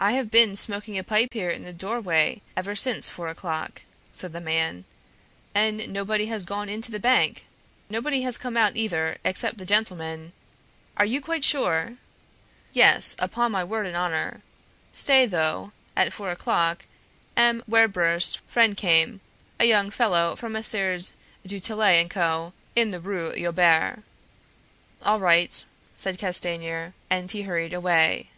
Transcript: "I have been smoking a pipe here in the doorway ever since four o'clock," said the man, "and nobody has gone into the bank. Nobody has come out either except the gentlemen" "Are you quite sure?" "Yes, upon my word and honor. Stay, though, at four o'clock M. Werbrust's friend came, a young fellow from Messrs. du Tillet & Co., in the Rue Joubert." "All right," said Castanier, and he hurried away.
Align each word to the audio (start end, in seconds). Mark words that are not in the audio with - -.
"I 0.00 0.12
have 0.14 0.32
been 0.32 0.56
smoking 0.56 0.98
a 0.98 1.04
pipe 1.04 1.28
here 1.32 1.50
in 1.50 1.62
the 1.62 1.72
doorway 1.72 2.42
ever 2.56 2.74
since 2.74 3.08
four 3.08 3.28
o'clock," 3.28 3.82
said 4.12 4.32
the 4.32 4.40
man, 4.40 4.84
"and 5.54 5.86
nobody 5.92 6.26
has 6.26 6.44
gone 6.44 6.68
into 6.68 6.90
the 6.90 6.98
bank. 6.98 7.46
Nobody 7.88 8.22
has 8.22 8.36
come 8.36 8.56
out 8.56 8.74
either 8.76 9.18
except 9.22 9.58
the 9.58 9.64
gentlemen" 9.64 10.32
"Are 10.96 11.04
you 11.04 11.20
quite 11.20 11.44
sure?" 11.44 11.98
"Yes, 12.72 13.14
upon 13.20 13.52
my 13.52 13.62
word 13.62 13.86
and 13.86 13.94
honor. 13.94 14.42
Stay, 14.92 15.24
though, 15.24 15.70
at 15.96 16.12
four 16.12 16.32
o'clock 16.32 16.84
M. 17.36 17.62
Werbrust's 17.68 18.40
friend 18.48 18.76
came, 18.76 19.20
a 19.60 19.66
young 19.66 19.88
fellow 19.92 20.34
from 20.34 20.54
Messrs. 20.54 21.12
du 21.46 21.60
Tillet 21.60 22.10
& 22.10 22.10
Co., 22.10 22.52
in 22.74 22.90
the 22.90 22.98
Rue 22.98 23.34
Joubert." 23.38 24.02
"All 25.04 25.20
right," 25.20 25.64
said 25.96 26.18
Castanier, 26.18 26.92
and 27.08 27.30
he 27.30 27.42
hurried 27.42 27.72
away. 27.72 28.30